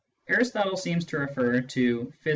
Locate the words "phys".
2.25-2.29